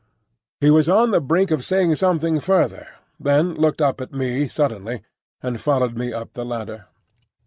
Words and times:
He 0.59 0.71
was 0.71 0.89
on 0.89 1.11
the 1.11 1.21
brink 1.21 1.51
of 1.51 1.63
saying 1.63 1.93
something 1.93 2.39
further, 2.39 2.87
then 3.19 3.53
looked 3.53 3.83
up 3.83 4.01
at 4.01 4.11
me 4.11 4.47
suddenly 4.47 5.03
and 5.43 5.61
followed 5.61 5.95
me 5.95 6.11
up 6.11 6.33
the 6.33 6.43
ladder. 6.43 6.87